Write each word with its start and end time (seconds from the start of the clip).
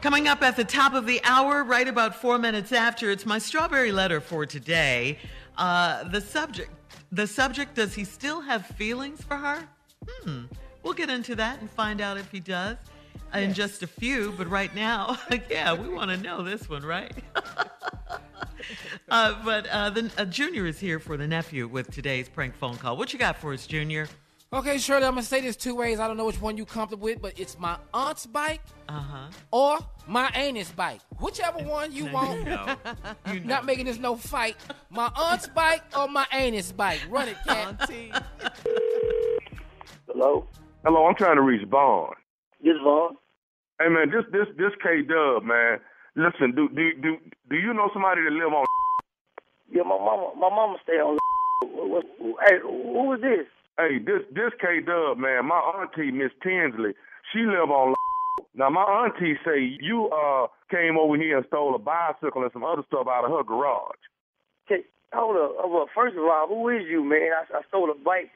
Coming 0.00 0.28
up 0.28 0.42
at 0.42 0.54
the 0.54 0.64
top 0.64 0.94
of 0.94 1.06
the 1.06 1.20
hour, 1.24 1.64
right 1.64 1.88
about 1.88 2.14
four 2.14 2.38
minutes 2.38 2.70
after, 2.70 3.10
it's 3.10 3.26
my 3.26 3.38
strawberry 3.38 3.90
letter 3.90 4.20
for 4.20 4.46
today. 4.46 5.18
Uh, 5.56 6.04
the 6.04 6.20
subject, 6.20 6.70
the 7.10 7.26
subject, 7.26 7.74
does 7.74 7.94
he 7.94 8.04
still 8.04 8.40
have 8.40 8.64
feelings 8.64 9.24
for 9.24 9.36
her? 9.36 9.68
Hmm. 10.08 10.44
We'll 10.84 10.94
get 10.94 11.10
into 11.10 11.34
that 11.34 11.60
and 11.60 11.68
find 11.68 12.00
out 12.00 12.16
if 12.16 12.30
he 12.30 12.38
does 12.38 12.76
uh, 13.34 13.38
in 13.38 13.52
just 13.52 13.82
a 13.82 13.88
few. 13.88 14.32
But 14.38 14.48
right 14.48 14.72
now, 14.72 15.18
yeah, 15.50 15.74
we 15.74 15.88
want 15.88 16.12
to 16.12 16.16
know 16.16 16.44
this 16.44 16.68
one, 16.68 16.82
right? 16.82 17.12
uh, 19.10 19.34
but 19.44 19.66
uh, 19.66 19.90
the 19.90 20.12
uh, 20.16 20.26
Junior 20.26 20.66
is 20.66 20.78
here 20.78 21.00
for 21.00 21.16
the 21.16 21.26
nephew 21.26 21.66
with 21.66 21.90
today's 21.90 22.28
prank 22.28 22.54
phone 22.54 22.76
call. 22.76 22.96
What 22.96 23.12
you 23.12 23.18
got 23.18 23.36
for 23.36 23.52
us, 23.52 23.66
Junior? 23.66 24.06
Okay, 24.50 24.78
Shirley, 24.78 25.04
I'm 25.04 25.10
gonna 25.12 25.22
say 25.24 25.42
this 25.42 25.56
two 25.56 25.74
ways. 25.74 26.00
I 26.00 26.08
don't 26.08 26.16
know 26.16 26.24
which 26.24 26.40
one 26.40 26.56
you 26.56 26.64
comfortable 26.64 27.04
with, 27.04 27.20
but 27.20 27.38
it's 27.38 27.58
my 27.58 27.76
aunt's 27.92 28.24
bike 28.24 28.62
Uh-huh. 28.88 29.28
or 29.50 29.78
my 30.06 30.30
anus 30.34 30.72
bike. 30.72 31.00
Whichever 31.20 31.58
one 31.58 31.92
you 31.92 32.06
want. 32.06 32.46
know. 32.46 32.76
You 33.30 33.40
Not 33.44 33.66
making 33.66 33.84
this 33.84 33.98
no 33.98 34.16
fight. 34.16 34.56
My 34.88 35.10
aunt's 35.14 35.48
bike 35.48 35.82
or 35.94 36.08
my 36.08 36.26
anus 36.32 36.72
bike. 36.72 37.00
Run 37.10 37.28
it, 37.28 37.36
cat. 37.46 37.90
Hello? 40.06 40.46
Hello, 40.82 41.06
I'm 41.06 41.14
trying 41.14 41.36
to 41.36 41.42
reach 41.42 41.68
Vaughn. 41.68 42.14
This 42.64 42.72
Vaughn? 42.82 43.16
Hey 43.78 43.88
man, 43.90 44.08
this 44.10 44.24
this 44.32 44.46
this 44.56 44.72
K 44.82 45.02
Dub 45.02 45.44
man. 45.44 45.78
Listen, 46.16 46.54
do 46.56 46.70
do 46.70 46.94
do 47.02 47.16
do 47.50 47.56
you 47.56 47.74
know 47.74 47.90
somebody 47.92 48.22
that 48.22 48.32
live 48.32 48.52
on? 48.54 48.64
Yeah, 49.70 49.82
my 49.82 49.98
mama, 49.98 50.30
my 50.36 50.48
mama 50.48 50.76
stay 50.82 50.94
on. 50.94 51.18
What, 51.60 52.04
what, 52.18 52.36
hey, 52.48 52.56
who 52.62 53.12
is 53.12 53.20
this? 53.20 53.46
Hey, 53.78 53.98
this 54.02 54.26
this 54.34 54.50
K 54.60 54.80
Dub 54.84 55.18
man. 55.18 55.46
My 55.46 55.62
auntie 55.78 56.10
Miss 56.10 56.32
Tinsley, 56.42 56.94
she 57.32 57.46
live 57.46 57.70
on. 57.70 57.94
Now 58.54 58.70
my 58.70 58.82
auntie 58.82 59.38
say 59.46 59.78
you 59.80 60.10
uh 60.10 60.48
came 60.68 60.98
over 60.98 61.16
here 61.16 61.36
and 61.38 61.46
stole 61.46 61.76
a 61.76 61.78
bicycle 61.78 62.42
and 62.42 62.50
some 62.52 62.64
other 62.64 62.82
stuff 62.88 63.06
out 63.06 63.24
of 63.24 63.30
her 63.30 63.44
garage. 63.44 64.02
Okay, 64.66 64.82
hold 65.12 65.36
up. 65.36 65.64
Uh, 65.64 65.68
well, 65.68 65.86
first 65.94 66.16
of 66.16 66.24
all, 66.24 66.48
who 66.48 66.68
is 66.70 66.82
you, 66.90 67.04
man? 67.04 67.30
I, 67.30 67.58
I 67.58 67.60
stole 67.68 67.88
a 67.88 67.94
bike 67.94 68.30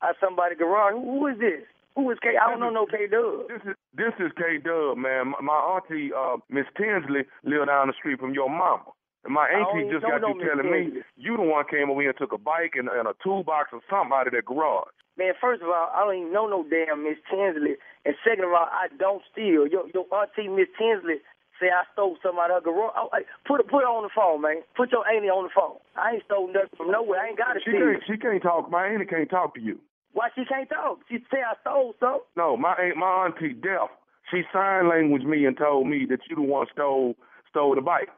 out 0.00 0.14
somebody's 0.22 0.58
garage. 0.58 0.92
Who, 0.92 1.18
who 1.18 1.26
is 1.26 1.38
this? 1.40 1.66
Who 1.96 2.08
is 2.12 2.18
K? 2.22 2.38
I 2.40 2.48
don't 2.48 2.60
know 2.60 2.70
no 2.70 2.86
K 2.86 3.10
Dub. 3.10 3.48
This 3.50 3.66
is 3.66 3.76
this 3.98 4.14
is 4.20 4.30
K 4.38 4.62
Dub 4.62 4.96
man. 4.96 5.34
My, 5.34 5.42
my 5.42 5.58
auntie 5.74 6.14
uh 6.14 6.36
Miss 6.48 6.70
Tinsley 6.78 7.26
live 7.42 7.66
down 7.66 7.88
the 7.88 7.98
street 7.98 8.20
from 8.20 8.32
your 8.32 8.48
mama. 8.48 8.93
And 9.24 9.32
my 9.32 9.48
auntie 9.48 9.88
just 9.90 10.04
got 10.04 10.20
you 10.20 10.36
telling 10.36 10.70
me 10.70 11.00
you 11.16 11.36
the 11.36 11.42
one 11.42 11.64
came 11.70 11.88
over 11.88 12.00
here 12.00 12.10
and 12.10 12.18
took 12.18 12.32
a 12.32 12.38
bike 12.38 12.76
and, 12.76 12.88
and 12.88 13.08
a 13.08 13.16
toolbox 13.24 13.72
or 13.72 13.80
something 13.88 14.12
out 14.12 14.28
of 14.28 14.32
their 14.32 14.44
garage. 14.44 14.92
Man, 15.16 15.32
first 15.40 15.62
of 15.62 15.68
all, 15.68 15.88
I 15.94 16.04
don't 16.04 16.28
even 16.28 16.32
know 16.32 16.46
no 16.46 16.66
damn 16.68 17.04
Miss 17.04 17.16
Tinsley. 17.30 17.80
And 18.04 18.14
second 18.20 18.44
of 18.44 18.52
all, 18.52 18.68
I 18.68 18.88
don't 18.98 19.22
steal. 19.32 19.64
Your 19.66 19.88
your 19.94 20.04
auntie 20.12 20.48
Miss 20.48 20.68
Tinsley 20.76 21.24
say 21.60 21.70
I 21.70 21.86
stole 21.94 22.18
something 22.20 22.42
out 22.42 22.50
of 22.50 22.60
her 22.60 22.66
garage. 22.68 22.92
Oh, 22.98 23.08
hey, 23.14 23.24
put 23.46 23.64
put 23.70 23.86
it 23.86 23.88
on 23.88 24.02
the 24.04 24.12
phone, 24.12 24.42
man. 24.42 24.60
Put 24.76 24.92
your 24.92 25.06
auntie 25.08 25.30
on 25.30 25.48
the 25.48 25.54
phone. 25.54 25.78
I 25.96 26.18
ain't 26.18 26.24
stole 26.26 26.52
nothing 26.52 26.76
from 26.76 26.90
nowhere. 26.90 27.20
I 27.22 27.28
ain't 27.32 27.38
got 27.38 27.54
to 27.54 27.60
She 27.64 27.70
steal. 27.70 27.80
can't 27.80 28.02
she 28.04 28.16
can't 28.18 28.42
talk. 28.42 28.70
My 28.70 28.86
auntie 28.90 29.06
can't 29.06 29.30
talk 29.30 29.54
to 29.54 29.62
you. 29.62 29.78
Why 30.12 30.28
she 30.34 30.44
can't 30.44 30.68
talk? 30.68 31.00
She 31.08 31.18
say 31.30 31.40
I 31.40 31.54
stole 31.62 31.94
something. 31.98 32.26
No, 32.36 32.56
my 32.56 32.74
aunt, 32.74 32.98
my 32.98 33.30
auntie 33.30 33.54
deaf. 33.54 33.88
She 34.30 34.42
sign 34.52 34.88
language 34.88 35.22
me 35.22 35.46
and 35.46 35.56
told 35.56 35.86
me 35.86 36.06
that 36.10 36.20
you 36.28 36.36
the 36.36 36.42
one 36.42 36.66
stole 36.72 37.14
stole 37.50 37.74
the 37.74 37.80
bike. 37.80 38.10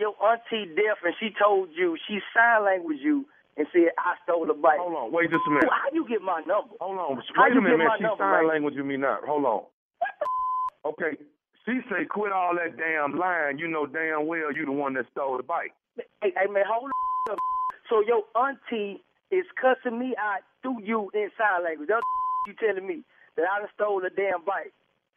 Your 0.00 0.14
auntie 0.22 0.66
deaf 0.74 0.98
and 1.04 1.14
she 1.20 1.30
told 1.38 1.68
you, 1.76 1.96
she 2.08 2.18
sign 2.34 2.64
language 2.64 2.98
you 3.02 3.26
and 3.56 3.66
said 3.72 3.92
I 3.98 4.16
stole 4.24 4.46
the 4.46 4.54
bike. 4.54 4.78
Hold 4.80 4.94
on, 4.96 5.12
wait 5.12 5.30
just 5.30 5.44
a 5.46 5.50
minute. 5.50 5.68
How 5.68 5.92
you 5.92 6.08
get 6.08 6.22
my 6.22 6.40
number? 6.46 6.74
Hold 6.80 6.98
on, 6.98 7.22
How 7.36 7.44
wait 7.44 7.52
you 7.52 7.60
a 7.60 7.62
minute, 7.62 7.78
man. 7.78 7.88
She 7.98 8.04
number, 8.04 8.24
sign 8.24 8.44
man? 8.44 8.48
language 8.48 8.74
with 8.76 8.86
me 8.86 8.96
now. 8.96 9.18
Hold 9.26 9.44
on. 9.44 9.62
Okay, 10.84 11.14
she 11.64 11.78
say 11.88 12.04
quit 12.10 12.32
all 12.32 12.56
that 12.58 12.76
damn 12.76 13.16
lying. 13.16 13.56
You 13.60 13.68
know 13.68 13.86
damn 13.86 14.26
well 14.26 14.50
you 14.50 14.66
the 14.66 14.72
one 14.72 14.94
that 14.94 15.06
stole 15.12 15.36
the 15.36 15.44
bike. 15.44 15.70
Hey, 15.94 16.34
hey 16.34 16.50
man, 16.50 16.64
hold 16.66 16.90
up. 17.30 17.38
So 17.88 18.02
your 18.02 18.24
auntie 18.34 18.98
is 19.30 19.44
cussing 19.54 19.96
me 19.96 20.16
out 20.18 20.40
through 20.62 20.82
you 20.82 21.10
in 21.14 21.30
sign 21.38 21.62
language. 21.62 21.88
That's 21.88 22.02
you 22.48 22.54
telling 22.58 22.84
me 22.84 23.04
that 23.36 23.44
I 23.46 23.60
done 23.60 23.68
stole 23.76 24.00
the 24.00 24.10
damn 24.10 24.42
bike. 24.44 24.72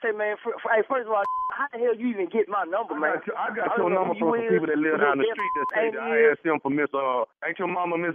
Say, 0.06 0.14
man, 0.14 0.38
for, 0.46 0.54
for, 0.62 0.70
hey, 0.70 0.86
first 0.86 1.10
of 1.10 1.18
all, 1.18 1.26
how 1.50 1.66
the 1.74 1.82
hell 1.82 1.98
you 1.98 2.14
even 2.14 2.30
get 2.30 2.46
my 2.46 2.62
number, 2.70 2.94
man? 2.94 3.18
I 3.18 3.26
got, 3.26 3.34
I 3.34 3.48
got 3.58 3.66
I 3.74 3.82
your 3.82 3.90
number 3.90 4.14
from 4.14 4.38
some 4.38 4.46
people 4.46 4.70
that 4.70 4.78
live 4.78 5.02
down 5.02 5.18
the 5.18 5.26
street 5.26 5.54
that 5.58 5.68
say 5.74 5.86
that 5.98 6.02
I 6.06 6.30
asked 6.30 6.46
them 6.46 6.62
for 6.62 6.70
Miss, 6.70 6.94
uh, 6.94 7.26
ain't 7.42 7.58
your 7.58 7.66
mama 7.74 7.98
Miss 7.98 8.14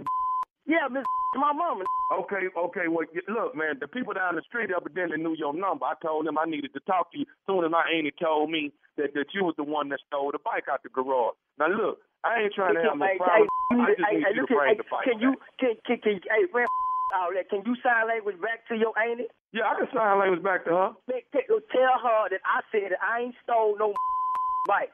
Yeah, 0.63 0.87
Miss 0.87 1.03
my 1.35 1.51
mama. 1.51 1.83
Okay, 2.15 2.47
okay. 2.47 2.87
Well, 2.87 3.07
look, 3.27 3.55
man, 3.55 3.79
the 3.83 3.87
people 3.91 4.15
down 4.15 4.39
the 4.39 4.43
street 4.47 4.71
evidently 4.71 5.19
knew 5.19 5.35
your 5.35 5.51
number. 5.51 5.83
I 5.83 5.95
told 5.99 6.27
them 6.27 6.39
I 6.39 6.47
needed 6.47 6.71
to 6.75 6.81
talk 6.87 7.11
to 7.11 7.19
you. 7.19 7.27
Soon 7.47 7.63
as 7.63 7.71
my 7.71 7.83
auntie 7.87 8.15
told 8.19 8.51
me 8.51 8.71
that, 8.95 9.11
that 9.15 9.31
you 9.35 9.43
was 9.43 9.55
the 9.59 9.63
one 9.67 9.87
that 9.91 9.99
stole 10.07 10.31
the 10.31 10.39
bike 10.43 10.71
out 10.71 10.83
the 10.83 10.91
garage. 10.95 11.35
Now, 11.59 11.67
look, 11.71 11.99
I 12.23 12.43
ain't 12.47 12.53
trying 12.55 12.75
to 12.75 12.83
have 12.87 12.99
no 12.99 13.07
problem. 13.19 13.47
hey, 13.47 13.79
I 13.79 13.87
just 13.95 14.07
hey, 14.07 14.15
need 14.15 14.23
hey, 14.27 14.35
you 14.35 14.35
to 14.35 14.41
look 14.43 14.51
at- 14.51 14.59
bring 14.59 14.71
hey, 14.71 14.79
the 14.79 14.87
bike 14.91 15.05
Can 15.07 15.17
you, 15.19 15.31
can, 15.59 15.73
can, 15.87 15.97
can, 16.03 16.15
hey, 16.23 16.43
man, 16.55 16.67
all 17.13 17.29
that. 17.35 17.49
Can 17.49 17.61
you 17.65 17.75
sign 17.83 18.07
language 18.07 18.39
back 18.41 18.65
to 18.69 18.75
your 18.75 18.91
auntie? 18.97 19.27
Yeah, 19.53 19.67
I 19.69 19.75
can 19.79 19.87
sign 19.93 20.19
language 20.19 20.43
back 20.43 20.63
to 20.65 20.71
her. 20.71 20.89
Te- 21.09 21.47
uh, 21.51 21.59
Tell 21.71 21.95
her 22.01 22.29
that 22.31 22.41
I 22.47 22.61
said 22.71 22.91
that 22.95 23.01
I 23.03 23.27
ain't 23.27 23.35
stole 23.43 23.75
no 23.77 23.93
bike. 24.67 24.91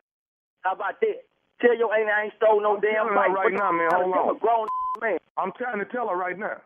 How 0.66 0.74
about 0.74 1.00
that? 1.02 1.24
Tell 1.62 1.78
your 1.78 1.94
auntie 1.94 2.12
I 2.12 2.24
ain't 2.30 2.34
stole 2.38 2.62
no 2.62 2.76
I'm 2.76 2.82
damn 2.82 3.14
bike. 3.14 3.30
right 3.34 3.54
now, 3.54 3.72
man. 3.72 3.90
Hold 3.94 4.14
I'm 4.14 4.30
on. 4.30 4.36
a 4.36 4.40
grown 4.40 4.68
man. 5.02 5.18
I'm 5.38 5.52
trying 5.58 5.80
to 5.80 5.86
tell 5.86 6.08
her 6.10 6.16
right 6.18 6.38
now. 6.38 6.58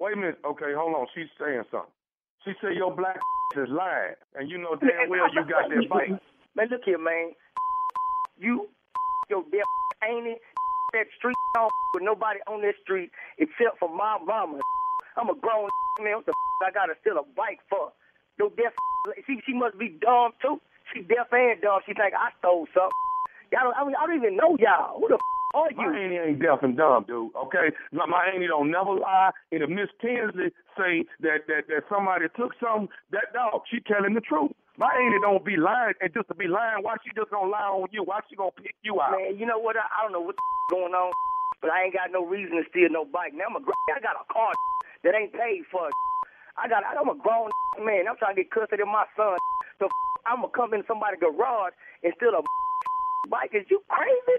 Wait 0.00 0.14
a 0.14 0.16
minute. 0.16 0.38
Okay, 0.44 0.72
hold 0.76 0.94
on. 0.96 1.06
She's 1.14 1.28
saying 1.40 1.64
something. 1.70 1.92
She 2.44 2.52
said 2.60 2.72
your 2.76 2.94
black 2.94 3.20
is 3.56 3.68
lying, 3.68 4.16
and 4.34 4.48
you 4.50 4.56
know 4.56 4.76
damn 4.76 5.08
well 5.10 5.28
you 5.32 5.44
got 5.44 5.68
that 5.68 5.88
bike. 5.88 6.16
Man, 6.56 6.68
look 6.70 6.80
here, 6.84 6.98
man. 6.98 7.32
You, 8.38 8.68
your 9.28 9.44
damn 9.52 9.68
auntie, 10.08 10.36
that 10.94 11.06
street 11.18 11.36
on 11.58 11.68
with 11.94 12.02
nobody 12.02 12.40
on 12.48 12.62
this 12.62 12.74
street 12.82 13.10
except 13.38 13.78
for 13.78 13.88
my 13.94 14.16
mama. 14.24 14.58
I'm 15.16 15.30
a 15.30 15.34
grown 15.34 15.68
man. 16.02 16.16
What 16.16 16.26
the 16.26 16.34
I 16.66 16.70
gotta 16.70 16.94
steal 17.00 17.18
a 17.18 17.24
bike 17.36 17.60
for? 17.68 17.92
Your 18.38 18.50
deaf. 18.50 18.72
She 19.26 19.40
she 19.46 19.54
must 19.54 19.78
be 19.78 19.96
dumb 20.04 20.32
too. 20.42 20.60
She 20.92 21.00
deaf 21.00 21.32
and 21.32 21.56
dumb. 21.62 21.80
She 21.86 21.94
think 21.94 22.12
I 22.12 22.36
stole 22.38 22.68
something. 22.74 23.00
Y'all 23.50 23.72
don't, 23.72 23.74
I, 23.74 23.82
mean, 23.82 23.96
I 23.98 24.06
don't 24.06 24.16
even 24.16 24.36
know 24.36 24.54
y'all. 24.60 25.00
Who 25.00 25.08
the 25.08 25.18
f 25.18 25.20
are 25.54 25.70
you? 25.72 25.76
My 25.76 25.90
auntie 25.90 26.20
ain't 26.20 26.38
deaf 26.38 26.62
and 26.62 26.76
dumb, 26.76 27.04
dude. 27.08 27.34
Okay, 27.34 27.74
my, 27.90 28.06
my 28.06 28.30
auntie 28.30 28.46
don't 28.46 28.70
never 28.70 28.94
lie. 28.94 29.30
And 29.50 29.62
if 29.62 29.70
Miss 29.70 29.90
Tinsley 29.98 30.54
say 30.78 31.08
that 31.24 31.48
that 31.50 31.66
that 31.66 31.88
somebody 31.88 32.26
took 32.36 32.52
something, 32.62 32.92
that 33.10 33.32
dog, 33.34 33.66
she 33.72 33.80
telling 33.88 34.14
the 34.14 34.20
truth. 34.20 34.52
My 34.78 34.92
auntie 34.92 35.20
don't 35.20 35.44
be 35.44 35.56
lying, 35.56 35.98
and 36.00 36.12
just 36.14 36.28
to 36.28 36.34
be 36.34 36.46
lying, 36.46 36.84
why 36.84 36.96
she 37.02 37.10
just 37.16 37.30
gonna 37.32 37.50
lie 37.50 37.68
on 37.68 37.88
you? 37.90 38.04
Why 38.04 38.20
she 38.30 38.36
gonna 38.36 38.54
pick 38.54 38.76
you 38.84 39.00
out? 39.00 39.12
Man, 39.12 39.34
you 39.36 39.44
know 39.44 39.58
what? 39.58 39.76
I, 39.76 39.84
I 39.88 40.04
don't 40.06 40.12
know 40.12 40.22
what's 40.22 40.38
going 40.70 40.94
on, 40.94 41.10
but 41.60 41.72
I 41.72 41.84
ain't 41.84 41.94
got 41.96 42.12
no 42.14 42.24
reason 42.24 42.60
to 42.60 42.64
steal 42.70 42.88
no 42.88 43.04
bike. 43.04 43.34
Now 43.34 43.50
I'm 43.50 43.58
a 43.58 43.62
I 43.96 44.00
got 44.00 44.14
a 44.14 44.24
car 44.32 44.52
that 45.04 45.14
ain't 45.14 45.32
paid 45.32 45.64
for. 45.70 45.88
I 46.58 46.68
got 46.68 46.84
I'm 46.84 47.08
a 47.08 47.16
grown 47.16 47.48
man. 47.80 48.08
I'm 48.08 48.16
trying 48.16 48.36
to 48.36 48.42
get 48.42 48.50
custody 48.50 48.82
of 48.82 48.88
my 48.88 49.06
son. 49.16 49.38
So 49.78 49.88
I'm 50.26 50.44
gonna 50.44 50.52
come 50.52 50.74
in 50.74 50.84
somebody's 50.86 51.20
garage 51.20 51.72
and 52.04 52.12
steal 52.16 52.36
a 52.36 52.42
bike. 53.30 53.54
Is 53.54 53.64
you 53.70 53.80
crazy? 53.88 54.36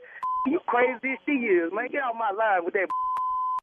You 0.48 0.60
crazy 0.68 1.18
as 1.18 1.22
she 1.26 1.38
is, 1.50 1.72
man. 1.74 1.90
Get 1.92 2.04
out 2.04 2.16
my 2.18 2.32
line 2.32 2.66
with 2.66 2.74
that. 2.74 2.90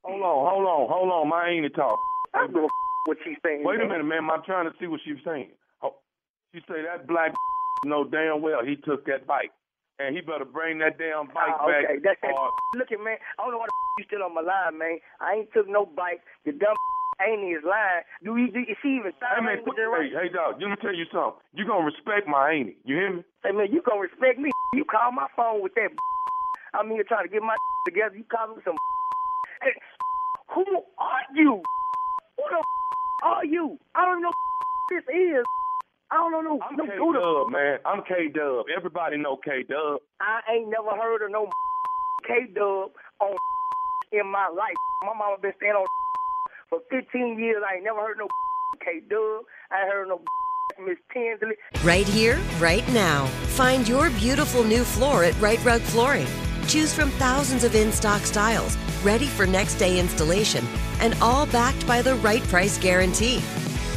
Hold 0.04 0.22
on, 0.22 0.38
hold 0.46 0.66
on, 0.66 0.82
hold 0.88 1.10
on. 1.10 1.28
My 1.28 1.48
auntie 1.50 1.70
talk. 1.70 1.98
I 2.34 2.46
don't 2.46 2.54
give 2.54 2.64
a 2.64 2.68
what 3.06 3.18
she's 3.24 3.38
saying. 3.44 3.64
Wait 3.64 3.80
a 3.80 3.88
minute, 3.88 4.04
man. 4.04 4.28
I'm 4.30 4.42
trying 4.44 4.66
to 4.70 4.74
see 4.78 4.86
what 4.86 5.00
she's 5.04 5.18
saying. 5.24 5.50
Oh, 5.82 5.96
she 6.54 6.60
say 6.68 6.82
that 6.82 7.06
black 7.06 7.32
know 7.84 8.04
damn 8.04 8.42
well 8.42 8.64
he 8.64 8.76
took 8.76 9.06
that 9.06 9.26
bike, 9.26 9.50
and 9.98 10.14
he 10.14 10.20
better 10.22 10.44
bring 10.46 10.78
that 10.78 10.98
damn 10.98 11.26
bike 11.34 11.54
Ah, 11.58 11.66
okay, 11.66 11.98
back. 11.98 12.02
that's 12.02 12.20
that. 12.22 12.32
or- 12.34 12.50
Look 12.76 12.90
at 12.92 13.00
man. 13.02 13.18
I 13.38 13.42
don't 13.42 13.52
know 13.52 13.58
why 13.58 13.66
the 13.66 13.76
you 14.02 14.04
still 14.06 14.22
on 14.22 14.34
my 14.34 14.42
line, 14.42 14.78
man. 14.78 14.98
I 15.20 15.42
ain't 15.42 15.52
took 15.52 15.68
no 15.68 15.86
bike. 15.86 16.22
The 16.46 16.52
dumb 16.52 16.76
Amy 17.20 17.50
is 17.58 17.64
lying. 17.66 18.06
Do 18.22 18.36
you? 18.38 18.46
Do, 18.54 18.60
is 18.62 18.78
she 18.80 18.94
even 19.02 19.10
Hey 19.18 19.42
man, 19.42 19.58
put, 19.66 19.74
right? 19.74 20.06
hey, 20.06 20.28
hey 20.28 20.28
dog, 20.30 20.62
let 20.62 20.70
me 20.70 20.76
tell 20.80 20.94
you 20.94 21.04
something. 21.10 21.34
You 21.54 21.66
gonna 21.66 21.84
respect 21.84 22.28
my 22.30 22.52
auntie. 22.54 22.78
You 22.84 22.94
hear 22.94 23.12
me? 23.18 23.22
Hey 23.42 23.50
man, 23.50 23.66
you 23.74 23.82
gonna 23.82 24.00
respect 24.00 24.38
me? 24.38 24.50
You 24.74 24.84
call 24.84 25.10
my 25.10 25.26
phone 25.34 25.62
with 25.62 25.74
that? 25.74 25.90
I'm 26.74 26.90
here 26.90 27.02
trying 27.02 27.26
to 27.26 27.32
get 27.32 27.42
my 27.42 27.56
together. 27.86 28.14
You 28.16 28.24
call 28.30 28.54
me 28.54 28.62
some? 28.64 28.76
Hey, 29.62 29.74
who 30.54 30.62
are 30.98 31.26
you? 31.34 31.62
Who 32.38 32.44
the 32.50 32.62
are 33.26 33.44
you? 33.44 33.78
I 33.96 34.04
don't 34.04 34.22
know 34.22 34.30
this 34.90 35.02
is. 35.10 35.42
I 36.10 36.16
don't 36.16 36.32
know 36.32 36.40
no. 36.40 36.60
I'm 36.62 36.76
no 36.76 36.86
K 36.86 36.96
Dub, 36.96 37.52
man. 37.52 37.78
I'm 37.84 38.02
K 38.08 38.28
Dub. 38.32 38.66
Everybody 38.74 39.18
know 39.18 39.36
K 39.36 39.62
Dub. 39.68 40.00
I 40.20 40.40
ain't 40.52 40.70
never 40.70 40.96
heard 40.96 41.22
of 41.24 41.30
no 41.30 41.50
K 42.26 42.46
Dub 42.54 42.90
on 43.20 43.36
in 44.12 44.26
my 44.26 44.48
life. 44.48 44.76
My 45.02 45.12
mama 45.14 45.36
been 45.40 45.52
staying 45.58 45.72
on 45.72 45.86
for 46.70 46.80
15 46.90 47.38
years. 47.38 47.62
I 47.68 47.76
ain't 47.76 47.84
never 47.84 48.00
heard 48.00 48.16
no 48.18 48.26
K 48.80 49.00
Dub. 49.08 49.44
I 49.70 49.82
ain't 49.82 49.92
heard 49.92 50.08
no 50.08 50.22
Miss 50.80 50.96
Tinsley. 51.12 51.56
Right 51.84 52.06
here, 52.06 52.38
right 52.58 52.86
now. 52.92 53.26
Find 53.56 53.86
your 53.86 54.10
beautiful 54.10 54.64
new 54.64 54.84
floor 54.84 55.24
at 55.24 55.38
Rite 55.40 55.62
Rug 55.64 55.80
Flooring. 55.80 56.26
Choose 56.68 56.94
from 56.94 57.10
thousands 57.12 57.64
of 57.64 57.74
in 57.74 57.92
stock 57.92 58.22
styles, 58.22 58.76
ready 59.02 59.26
for 59.26 59.46
next 59.46 59.74
day 59.76 59.98
installation, 59.98 60.64
and 61.00 61.16
all 61.20 61.46
backed 61.46 61.86
by 61.86 62.02
the 62.02 62.14
right 62.16 62.42
price 62.44 62.78
guarantee. 62.78 63.42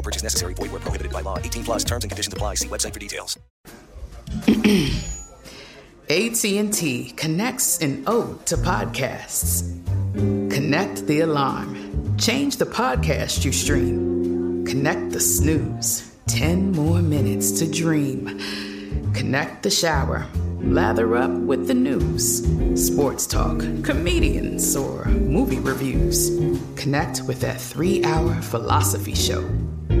No 0.00 0.02
purchase 0.02 0.22
necessary. 0.22 0.54
Void 0.54 0.72
where 0.72 0.80
prohibited 0.80 1.12
by 1.12 1.20
law. 1.20 1.36
18 1.36 1.62
plus 1.62 1.84
terms 1.84 2.04
and 2.04 2.10
conditions 2.10 2.32
apply. 2.32 2.54
See 2.54 2.68
website 2.68 2.94
for 2.94 3.00
details. 3.00 3.38
AT&T 6.08 7.12
connects 7.18 7.78
an 7.82 8.04
ode 8.06 8.46
to 8.46 8.56
podcasts. 8.56 9.62
Connect 10.50 11.06
the 11.06 11.20
alarm. 11.20 12.16
Change 12.16 12.56
the 12.56 12.64
podcast 12.64 13.44
you 13.44 13.52
stream. 13.52 14.64
Connect 14.64 15.10
the 15.10 15.20
snooze. 15.20 16.10
10 16.28 16.72
more 16.72 17.02
minutes 17.02 17.52
to 17.58 17.70
dream. 17.70 18.40
Connect 19.12 19.62
the 19.62 19.70
shower. 19.70 20.26
Lather 20.62 21.14
up 21.16 21.30
with 21.30 21.66
the 21.66 21.74
news. 21.74 22.42
Sports 22.74 23.26
talk, 23.26 23.58
comedians, 23.84 24.74
or 24.76 25.04
movie 25.04 25.60
reviews. 25.60 26.30
Connect 26.76 27.22
with 27.24 27.42
that 27.42 27.60
three 27.60 28.02
hour 28.02 28.34
philosophy 28.40 29.14
show. 29.14 29.44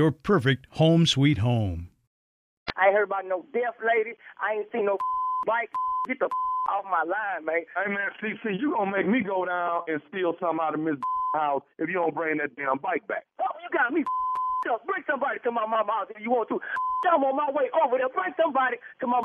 your 0.00 0.10
perfect 0.10 0.64
home 0.80 1.04
sweet 1.04 1.36
home. 1.44 1.92
I 2.72 2.88
ain't 2.88 2.96
heard 2.96 3.04
about 3.12 3.28
no 3.28 3.44
deaf 3.52 3.76
lady. 3.84 4.16
I 4.40 4.56
ain't 4.56 4.68
seen 4.72 4.88
no 4.88 4.96
bike. 5.46 5.68
Get 6.08 6.16
the 6.24 6.24
off 6.72 6.88
my 6.88 7.04
line, 7.04 7.44
man. 7.44 7.68
Hey 7.76 7.92
man, 7.92 8.08
see, 8.16 8.32
see, 8.40 8.56
you 8.56 8.72
gonna 8.72 8.88
make 8.88 9.04
me 9.04 9.20
go 9.20 9.44
down 9.44 9.84
and 9.92 10.00
steal 10.08 10.32
something 10.40 10.56
out 10.56 10.72
of 10.72 10.80
Miss 10.80 10.96
house 11.36 11.60
if 11.76 11.92
you 11.92 12.00
don't 12.00 12.16
bring 12.16 12.40
that 12.40 12.56
damn 12.56 12.80
bike 12.80 13.04
back. 13.12 13.28
Oh, 13.44 13.52
you 13.60 13.68
got 13.76 13.92
me 13.92 14.00
up. 14.72 14.80
Bring 14.88 15.04
somebody 15.04 15.36
to 15.44 15.52
my 15.52 15.68
mama 15.68 15.92
house 15.92 16.08
if 16.08 16.16
you 16.16 16.32
want 16.32 16.48
to. 16.48 16.56
I'm 17.12 17.20
on 17.20 17.36
my 17.36 17.52
way 17.52 17.68
over 17.84 18.00
there. 18.00 18.08
Bring 18.08 18.32
somebody 18.40 18.80
to 19.00 19.06
my 19.06 19.20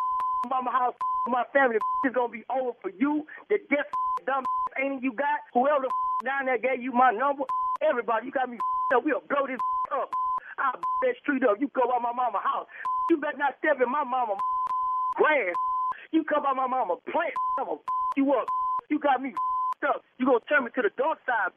mama 0.52 0.72
house. 0.76 0.96
My 1.32 1.48
family 1.56 1.80
is 1.80 2.12
gonna 2.12 2.36
be 2.36 2.44
over 2.52 2.76
for 2.84 2.92
you. 3.00 3.24
The 3.48 3.64
deaf 3.72 3.88
dumb 4.28 4.44
ain't 4.76 5.00
you 5.04 5.16
got. 5.16 5.40
Whoever 5.56 5.88
the 5.88 5.92
down 6.28 6.52
there 6.52 6.60
gave 6.60 6.84
you 6.84 6.92
my 6.92 7.16
number. 7.16 7.48
Everybody, 7.80 8.28
you 8.28 8.32
got 8.36 8.50
me 8.50 8.60
up. 8.92 9.04
We'll 9.06 9.24
blow 9.32 9.48
this 9.48 9.60
up. 9.96 10.12
I'll 10.66 10.82
that 11.06 11.16
street 11.22 11.44
up. 11.46 11.62
You 11.62 11.70
go 11.74 11.86
by 11.86 12.00
my 12.02 12.14
mama 12.14 12.40
house. 12.42 12.68
You 13.10 13.18
better 13.18 13.38
not 13.38 13.54
step 13.62 13.78
in 13.82 13.90
my 13.92 14.04
mama 14.04 14.36
grass. 15.16 15.54
You 16.12 16.24
come 16.26 16.44
by 16.44 16.54
my 16.54 16.68
mama 16.68 16.98
plant. 17.12 17.34
I'm 17.60 17.68
gonna 17.68 17.82
you 18.18 18.32
up. 18.34 18.48
You 18.90 19.00
got 19.00 19.22
me 19.22 19.34
up. 19.86 20.02
You 20.20 20.26
gonna 20.26 20.42
turn 20.50 20.66
me 20.66 20.72
to 20.76 20.82
the 20.82 20.92
dark 20.98 21.20
side. 21.26 21.54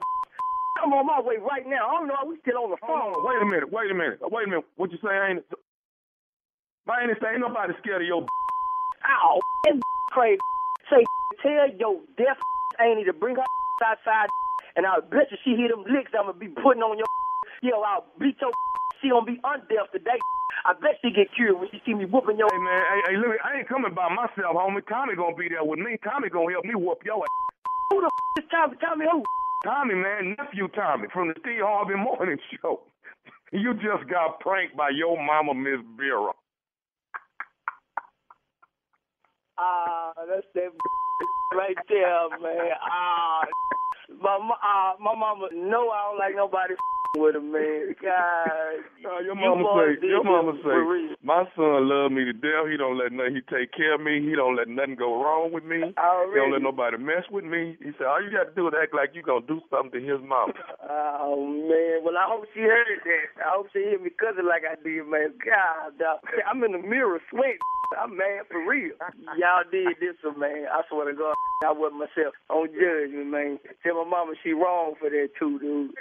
I'm 0.83 0.93
on 0.93 1.07
my 1.07 1.21
way 1.21 1.37
right 1.41 1.67
now. 1.67 1.89
I 1.89 1.93
don't 1.99 2.09
know. 2.09 2.23
We 2.27 2.39
still 2.43 2.63
on 2.63 2.71
the 2.71 2.81
phone. 2.81 3.17
Oh, 3.17 3.25
wait 3.25 3.43
a 3.43 3.47
minute. 3.47 3.73
Wait 3.73 3.91
a 3.91 3.95
minute. 3.95 4.19
Wait 4.23 4.47
a 4.47 4.51
minute. 4.51 4.67
What 4.77 4.93
you 4.93 4.99
say? 5.03 5.11
Ain't 5.11 5.45
my 6.87 7.03
ain't 7.03 7.11
ain't 7.13 7.41
nobody 7.41 7.75
scared 7.83 8.03
of 8.03 8.09
your. 8.09 8.25
Ow, 9.05 9.41
crazy. 10.13 10.41
Say, 10.91 11.05
tell 11.43 11.69
your 11.79 12.01
deaf 12.17 12.39
auntie 12.81 13.05
to 13.05 13.13
bring 13.13 13.37
her 13.37 13.45
outside, 13.85 14.29
and 14.77 14.87
I 14.87 15.01
bet 15.01 15.31
you 15.31 15.39
she 15.45 15.57
hear 15.57 15.69
them 15.69 15.85
licks 15.89 16.13
I'm 16.19 16.27
gonna 16.27 16.39
be 16.39 16.49
putting 16.49 16.83
on 16.83 16.99
your. 16.99 17.07
Yo, 17.63 17.81
I'll 17.83 18.07
beat 18.19 18.37
your. 18.41 18.53
She 19.03 19.11
gonna 19.11 19.27
be 19.27 19.41
undeaf 19.45 19.91
today. 19.93 20.19
I 20.67 20.75
bet 20.75 20.99
she 21.03 21.11
get 21.13 21.29
cured 21.37 21.59
when 21.59 21.69
she 21.71 21.81
see 21.87 21.95
me 21.95 22.05
whooping 22.07 22.39
your. 22.39 22.49
Hey 22.51 22.59
man, 22.59 22.83
hey, 22.83 23.01
hey 23.15 23.17
look, 23.19 23.37
I 23.45 23.59
ain't 23.59 23.69
coming 23.69 23.95
by 23.95 24.09
myself, 24.11 24.57
homie. 24.57 24.87
Tommy 24.89 25.17
gonna 25.17 25.37
be 25.37 25.49
there 25.49 25.65
with 25.65 25.79
me. 25.79 25.97
Tommy 26.05 26.29
gonna 26.31 26.53
help 26.53 26.65
me 26.65 26.75
whoop 26.75 27.01
your 27.05 27.23
ass. 27.23 27.31
Who 27.91 28.01
the 28.03 28.11
f- 28.11 28.45
is 28.45 28.51
Tommy? 28.51 28.77
Tommy 28.81 29.07
who? 29.11 29.23
Tommy, 29.65 29.95
man, 29.95 30.37
nephew 30.39 30.69
Tommy 30.75 31.09
from 31.13 31.29
the 31.29 31.35
Steve 31.41 31.63
Harvey 31.63 31.97
Morning 31.97 32.39
Show. 32.63 32.81
You 33.53 33.75
just 33.75 34.09
got 34.11 34.41
pranked 34.41 34.77
by 34.77 34.91
your 34.91 35.17
mama, 35.23 35.55
Miss 35.55 35.81
Vera. 35.97 36.33
Ah, 39.59 40.13
that's 40.29 40.47
that 40.55 40.71
right 41.57 41.77
there, 41.89 42.29
man. 42.43 42.73
Ah, 42.83 43.43
my 44.23 44.37
uh, 44.37 44.93
my 45.01 45.15
mama 45.15 45.49
know 45.55 45.91
I 45.91 46.11
don't 46.11 46.19
like 46.19 46.37
nobody 46.37 46.75
with 47.17 47.35
her, 47.35 47.41
man. 47.41 47.95
God, 48.03 49.25
your 49.25 49.35
mama 49.35 49.63
boys 49.63 49.97
say, 50.01 50.09
your 50.09 50.25
mama 50.25 50.53
this 50.53 50.63
for 50.63 50.85
real. 50.85 51.09
say, 51.11 51.25
my 51.25 51.45
son 51.57 51.89
love 51.89 52.13
me 52.13 52.25
to 52.25 52.33
death. 52.33 52.69
He 52.69 52.77
don't 52.77 52.99
let 52.99 53.13
nothing. 53.13 53.41
He 53.41 53.43
take 53.49 53.73
care 53.73 53.95
of 53.95 54.01
me. 54.01 54.21
He 54.21 54.37
don't 54.37 54.57
let 54.57 54.69
nothing 54.69 54.97
go 54.97 55.23
wrong 55.23 55.53
with 55.53 55.65
me. 55.65 55.81
He 55.81 56.37
don't 56.37 56.53
let 56.53 56.63
nobody 56.63 56.99
mess 56.99 57.25
with 57.31 57.45
me. 57.45 57.77
He 57.81 57.93
said, 57.97 58.07
all 58.07 58.23
you 58.23 58.31
got 58.31 58.53
to 58.53 58.55
do 58.55 58.69
is 58.69 58.75
act 58.77 58.95
like 58.95 59.15
you 59.15 59.23
gonna 59.23 59.47
do 59.47 59.61
something 59.71 59.93
to 59.93 60.01
his 60.01 60.21
mama. 60.21 60.53
Oh 61.21 61.45
man, 61.45 62.01
well 62.05 62.17
I 62.17 62.25
hope 62.25 62.47
she 62.55 62.61
heard 62.61 62.87
that. 63.05 63.45
I 63.45 63.51
hope 63.53 63.67
she 63.73 63.81
hear 63.81 64.01
me 64.01 64.09
cousin 64.11 64.47
like 64.49 64.63
I 64.65 64.81
did, 64.83 65.05
man. 65.05 65.35
God, 65.45 65.99
dog. 65.99 66.21
I'm 66.49 66.63
in 66.65 66.73
the 66.73 66.79
mirror 66.79 67.21
sweating. 67.31 67.59
I'm 68.01 68.17
mad 68.17 68.49
for 68.51 68.65
real. 68.67 68.93
Y'all 69.37 69.65
did 69.71 69.97
this 70.01 70.17
man. 70.37 70.67
I 70.73 70.83
swear 70.89 71.11
to 71.11 71.17
God, 71.17 71.35
I 71.65 71.73
wasn't 71.73 72.01
myself. 72.01 72.35
Don't 72.49 72.73
judge 72.73 73.11
me, 73.13 73.25
man. 73.25 73.59
Tell 73.83 74.05
my 74.05 74.11
mama 74.11 74.35
she 74.43 74.53
wrong 74.53 74.95
for 74.99 75.11
that 75.11 75.29
too, 75.39 75.59
dude. 75.59 75.95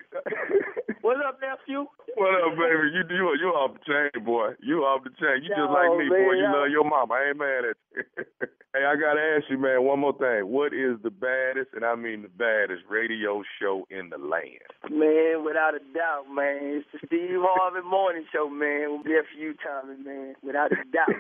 What's 1.02 1.20
up, 1.26 1.40
nephew? 1.42 1.86
What 2.16 2.34
up, 2.44 2.58
baby? 2.58 2.90
You 2.94 3.04
you 3.10 3.26
you 3.40 3.48
off 3.54 3.78
the 3.78 3.82
chain, 3.86 4.24
boy. 4.26 4.54
You 4.62 4.82
off 4.84 5.04
the 5.04 5.12
chain. 5.22 5.44
You 5.44 5.50
just 5.50 5.60
Yo, 5.60 5.72
like 5.72 5.92
me, 5.98 6.10
boy. 6.10 6.18
man, 6.18 6.38
You 6.38 6.44
y'all- 6.44 6.62
love 6.62 6.70
your 6.72 6.84
mama. 6.84 7.14
I 7.14 7.30
ain't 7.30 7.38
mad 7.38 7.64
at 7.70 7.78
you. 7.96 8.04
hey, 8.74 8.84
I 8.86 8.96
gotta 8.96 9.22
ask 9.38 9.46
you, 9.50 9.58
man, 9.58 9.84
one 9.84 10.00
more 10.00 10.18
thing. 10.18 10.48
What 10.50 10.74
is 10.74 10.98
the 11.04 11.12
baddest, 11.12 11.72
and 11.74 11.86
I 11.86 11.96
mean 11.96 12.24
the 12.24 12.34
baddest, 12.34 12.84
radio 12.90 13.44
show 13.62 13.86
in 13.90 14.10
the 14.10 14.18
land? 14.18 14.66
Man, 14.90 15.46
without 15.46 15.76
a 15.76 15.84
doubt, 15.94 16.26
man. 16.34 16.82
It's 16.82 16.88
the 16.92 17.00
Steve 17.06 17.40
Harvey 17.46 17.86
Morning 17.88 18.26
Show, 18.34 18.50
man. 18.50 18.98
With 18.98 19.06
nephew 19.08 19.54
Tommy, 19.62 19.98
man. 20.04 20.34
Without 20.44 20.72
a 20.72 20.82
doubt. 20.92 21.16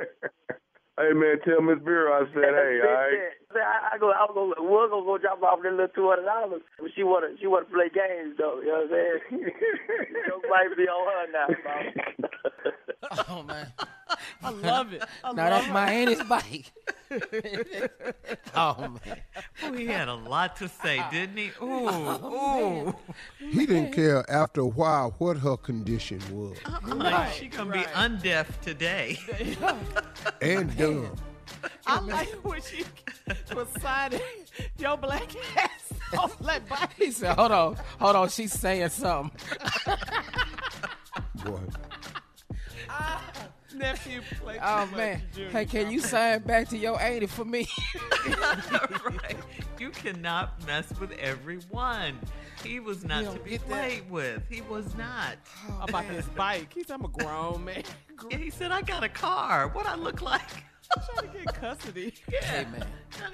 Hey, 0.98 1.14
man, 1.14 1.40
tell 1.48 1.62
Miss 1.62 1.78
Vera 1.82 2.12
I 2.12 2.24
said, 2.34 2.44
hey, 2.44 2.76
all 2.84 2.92
right. 2.92 3.32
I, 3.54 3.94
I 3.94 3.98
go, 3.98 4.10
I 4.12 4.26
go, 4.32 4.54
we're 4.60 4.88
gonna 4.88 5.04
go 5.04 5.18
drop 5.18 5.42
off 5.42 5.60
that 5.62 5.70
little 5.72 5.88
two 5.88 6.08
hundred 6.08 6.26
dollars. 6.26 6.62
But 6.78 6.90
she 6.94 7.02
wanna, 7.02 7.28
she 7.40 7.46
wanna 7.46 7.66
play 7.66 7.88
games 7.92 8.36
though. 8.38 8.60
You 8.60 8.66
know 8.68 8.86
what 8.88 8.98
I'm 8.98 9.40
saying? 9.40 9.50
Joke 10.28 10.44
might 10.48 10.76
be 10.76 10.84
on 10.84 11.06
her 11.10 11.32
now. 11.32 11.46
Bob. 11.64 12.74
Oh 13.28 13.42
man, 13.42 13.66
I 14.42 14.50
love 14.50 14.92
it. 14.92 15.02
I 15.24 15.32
now 15.32 15.50
love 15.50 15.62
that's 15.62 15.68
my 15.72 15.90
auntie's 15.90 16.22
bike. 16.24 16.70
oh 18.54 18.88
man, 19.04 19.16
Oh, 19.64 19.72
he 19.72 19.86
had 19.86 20.08
a 20.08 20.14
lot 20.14 20.54
to 20.56 20.68
say, 20.68 20.98
ah. 20.98 21.08
didn't 21.10 21.36
he? 21.36 21.50
Oh, 21.60 22.84
ooh, 22.84 22.88
ooh. 22.90 23.48
He 23.50 23.66
didn't 23.66 23.92
care 23.92 24.24
after 24.30 24.60
a 24.60 24.66
while 24.66 25.14
what 25.18 25.38
her 25.38 25.56
condition 25.56 26.20
was. 26.30 26.56
Uh-uh. 26.64 26.94
Like, 26.94 27.32
she 27.32 27.48
gonna 27.48 27.72
be 27.72 27.80
undeaf 27.80 28.60
today. 28.60 29.18
And 30.40 30.76
dumb. 30.76 31.16
I 31.86 32.00
like 32.00 32.32
when 32.44 32.60
she 32.62 32.84
was 33.54 33.68
signing 33.80 34.20
your 34.78 34.96
black 34.96 35.34
ass 35.56 35.92
on 36.18 36.30
black 36.40 36.68
bike. 36.68 36.92
he 36.96 37.10
said, 37.10 37.36
"Hold 37.36 37.52
on, 37.52 37.76
hold 37.98 38.16
on." 38.16 38.28
She's 38.28 38.52
saying 38.52 38.88
something. 38.90 39.38
Boy. 41.44 41.60
Ah, 42.92 43.22
nephew 43.72 44.20
played 44.42 44.56
too 44.58 44.64
Oh 44.64 44.86
much 44.86 44.96
man, 44.96 45.22
Junior. 45.32 45.50
hey, 45.50 45.64
can 45.64 45.90
you 45.92 46.00
sign 46.00 46.40
back 46.40 46.68
to 46.70 46.76
your 46.76 47.00
auntie 47.00 47.26
for 47.26 47.44
me? 47.44 47.68
right. 48.26 49.36
You 49.78 49.90
cannot 49.90 50.66
mess 50.66 50.92
with 50.98 51.12
everyone. 51.12 52.18
He 52.64 52.80
was 52.80 53.04
not 53.04 53.22
You 53.24 53.32
to 53.32 53.38
be 53.38 53.50
get 53.50 53.60
that? 53.60 53.68
played 53.68 54.10
with. 54.10 54.42
He 54.50 54.60
was 54.62 54.96
not. 54.96 55.36
Oh, 55.68 55.84
about 55.88 56.04
his 56.06 56.26
bike? 56.26 56.72
He's 56.74 56.90
I'm 56.90 57.04
a 57.04 57.08
grown 57.08 57.64
man. 57.64 57.84
Yeah, 58.28 58.38
he 58.38 58.50
said, 58.50 58.72
I 58.72 58.82
got 58.82 59.04
a 59.04 59.08
car. 59.08 59.68
What 59.68 59.86
I 59.86 59.94
look 59.94 60.20
like? 60.20 60.42
Trying 60.90 61.30
to 61.32 61.38
get 61.38 61.54
custody. 61.54 62.14
Yeah. 62.32 62.40
Hey 62.44 62.64
man, 62.70 62.86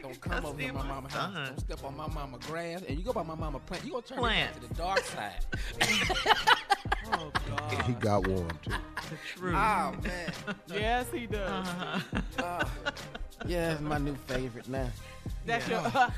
don't 0.02 0.20
come 0.20 0.32
over 0.32 0.42
custody 0.42 0.64
to 0.64 0.68
of 0.70 0.74
my 0.76 0.82
my 0.82 0.88
mama 0.88 1.08
house. 1.10 1.32
son. 1.34 1.46
Don't 1.46 1.60
step 1.60 1.84
on 1.84 1.96
my 1.96 2.06
mama 2.08 2.38
grass, 2.46 2.82
and 2.88 2.98
you 2.98 3.04
go 3.04 3.12
by 3.12 3.22
my 3.22 3.34
mama 3.34 3.58
plant. 3.60 3.84
You 3.84 3.90
gonna 3.92 4.02
turn 4.02 4.18
Plant. 4.18 4.56
it 4.56 4.62
to 4.62 4.68
the 4.68 4.74
dark 4.74 5.00
side. 5.00 5.44
Oh 7.12 7.30
God. 7.48 7.82
He 7.82 7.92
got 7.94 8.26
warm 8.26 8.48
too. 8.64 8.70
The 8.70 9.16
truth. 9.36 9.54
oh 9.54 9.94
man, 10.02 10.32
Yes, 10.68 11.06
he 11.12 11.26
does. 11.26 11.66
Uh-huh. 11.68 12.00
oh. 12.42 12.92
yeah, 13.46 13.72
it's 13.72 13.80
my 13.80 13.98
new 13.98 14.16
favorite 14.26 14.68
now. 14.68 14.88
That's 15.44 15.68
Yeah. 15.68 15.82
your 15.82 16.08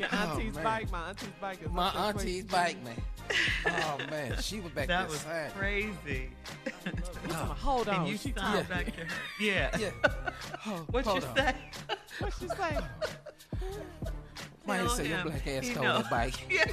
your 0.00 0.08
Oh, 0.12 0.16
auntie's 0.16 0.54
man. 0.54 0.64
bike. 0.64 0.90
My 0.92 1.08
auntie's 1.08 1.28
bike 1.40 1.62
is 1.64 1.70
My 1.70 1.88
auntie's 1.90 2.44
bike, 2.44 2.84
man. 2.84 2.96
Oh 3.66 3.98
man, 4.10 4.36
she 4.40 4.58
was 4.60 4.72
back 4.72 4.88
That 4.88 5.08
was 5.08 5.18
signing. 5.20 5.50
crazy. 5.52 5.94
He's 6.64 6.72
talking, 6.84 7.30
oh. 7.30 7.34
Hold 7.60 7.88
on. 7.88 7.94
And 8.00 8.08
you 8.08 8.16
she 8.16 8.32
talking. 8.32 8.64
back 8.64 8.86
to 8.86 8.92
her. 8.92 9.06
Yeah. 9.40 9.76
Yeah. 9.78 9.90
Oh, 10.66 10.84
What 10.90 11.06
you 11.06 11.12
on. 11.12 11.36
say? 11.36 11.54
What 12.18 12.34
she 12.38 12.48
say? 12.48 12.78
Why 14.64 14.82
you 14.82 14.88
say 14.90 15.08
your 15.08 15.22
black 15.24 15.46
ass 15.46 15.66
stole 15.68 15.82
that 15.84 16.10
bike? 16.10 16.34
Yeah. 16.50 16.64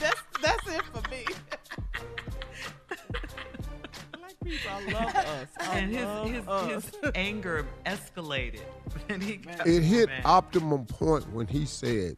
that's 0.00 0.22
that's 0.42 0.68
it 0.68 0.82
for 0.92 1.08
me. 1.10 1.24
Like 4.46 4.68
I 4.68 4.92
love 4.92 5.14
us. 5.16 5.48
I 5.60 5.78
and 5.78 5.94
his 5.94 6.04
love 6.04 6.30
his, 6.30 6.48
us. 6.48 6.84
his 7.02 7.10
anger 7.14 7.66
escalated. 7.84 8.60
And 9.08 9.22
he 9.22 9.36
got 9.36 9.66
It 9.66 9.82
hit 9.82 10.08
mad. 10.08 10.22
optimum 10.24 10.86
point 10.86 11.30
when 11.32 11.46
he 11.46 11.66
said, 11.66 12.16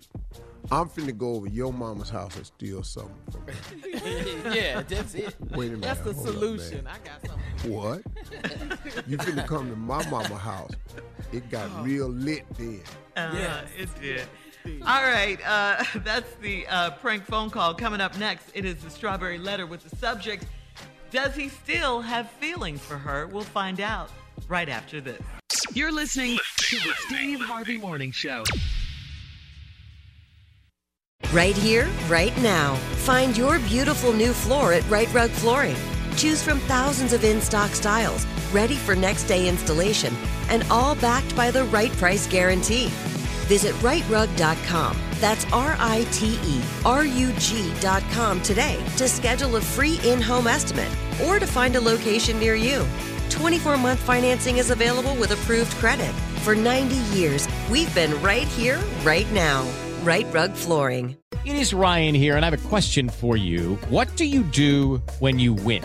I'm 0.70 0.88
finna 0.88 1.16
go 1.16 1.35
over 1.35 1.47
your 1.47 1.73
mama's 1.73 2.11
house 2.11 2.37
and 2.37 2.44
steal 2.44 2.82
something 2.82 3.14
from 3.30 3.47
her. 3.47 4.54
yeah, 4.54 4.82
that's 4.82 5.14
it. 5.14 5.35
Wait 5.52 5.68
a 5.68 5.70
minute. 5.76 5.80
That's 5.82 6.00
the 6.00 6.12
hold 6.12 6.26
up, 6.28 6.32
solution. 6.35 6.87
I 6.87 6.99
got 6.99 7.26
something. 7.26 7.73
What? 7.73 8.02
you 9.06 9.16
finna 9.18 9.47
come 9.47 9.70
to 9.70 9.76
my 9.76 10.06
mama 10.11 10.37
house. 10.37 10.73
It 11.32 11.49
got 11.50 11.68
real 11.85 12.08
lit 12.08 12.44
then. 12.56 12.80
Uh, 13.16 13.30
Yes. 13.35 13.64
It 13.78 14.00
did. 14.00 14.26
All 14.87 15.02
right, 15.02 15.38
uh, 15.47 15.82
that's 16.04 16.35
the 16.42 16.66
uh, 16.66 16.90
prank 16.90 17.25
phone 17.25 17.49
call. 17.49 17.73
Coming 17.73 18.00
up 18.02 18.18
next, 18.18 18.50
it 18.52 18.64
is 18.66 18.76
the 18.85 18.90
strawberry 18.90 19.38
letter 19.38 19.66
with 19.66 19.88
the 19.88 19.97
subject 19.97 20.44
Does 21.11 21.35
he 21.35 21.49
still 21.49 22.03
have 22.03 22.31
feelings 22.33 22.81
for 22.81 22.99
her? 22.99 23.27
We'll 23.27 23.43
find 23.43 23.81
out 23.81 24.11
right 24.47 24.69
after 24.69 25.00
this. 25.00 25.21
You're 25.73 25.93
listening 25.93 26.38
to 26.59 26.77
the 26.77 26.93
Steve 27.07 27.41
Harvey 27.41 27.79
Morning 27.79 28.12
Show. 28.12 28.45
Right 31.33 31.57
here, 31.57 31.88
right 32.09 32.37
now. 32.38 32.75
Find 33.05 33.37
your 33.37 33.59
beautiful 33.61 34.12
new 34.12 34.33
floor 34.33 34.73
at 34.73 34.88
Rite 34.91 35.12
Rug 35.12 35.31
Flooring. 35.31 35.77
Choose 36.17 36.43
from 36.43 36.59
thousands 36.61 37.12
of 37.12 37.25
in 37.25 37.41
stock 37.41 37.71
styles, 37.71 38.27
ready 38.53 38.75
for 38.75 38.95
next 38.95 39.25
day 39.25 39.49
installation, 39.49 40.15
and 40.49 40.65
all 40.71 40.95
backed 40.97 41.35
by 41.37 41.50
the 41.50 41.65
right 41.65 41.93
price 41.93 42.27
guarantee. 42.27 42.88
Visit 43.47 43.75
riterug.com. 43.77 45.08
That's 45.21 45.45
R 45.53 45.77
I 45.79 46.07
T 46.13 46.39
E 46.45 46.61
R 46.85 47.05
U 47.05 47.33
G.com 47.39 48.43
today 48.43 48.83
to 48.97 49.09
schedule 49.09 49.57
a 49.57 49.61
free 49.61 50.01
in 50.05 50.21
home 50.21 50.47
estimate 50.47 50.91
or 51.25 51.39
to 51.39 51.47
find 51.47 51.77
a 51.77 51.81
location 51.81 52.39
near 52.39 52.55
you. 52.55 52.87
24 53.31 53.77
month 53.77 54.01
financing 54.01 54.59
is 54.59 54.71
available 54.71 55.15
with 55.17 55.33
approved 55.33 55.73
credit. 55.73 56.13
For 56.43 56.55
90 56.55 56.97
years, 57.17 57.49
we've 57.71 57.93
been 57.95 58.21
right 58.23 58.47
here, 58.49 58.81
right 59.03 59.31
now. 59.33 59.69
Rite 60.03 60.33
Rug 60.33 60.53
Flooring. 60.53 61.17
It 61.45 61.57
is 61.57 61.73
Ryan 61.73 62.15
here, 62.15 62.37
and 62.37 62.45
I 62.45 62.51
have 62.51 62.65
a 62.65 62.69
question 62.69 63.09
for 63.09 63.37
you. 63.37 63.77
What 63.89 64.17
do 64.17 64.25
you 64.25 64.43
do 64.43 65.03
when 65.19 65.39
you 65.39 65.55
win? 65.55 65.85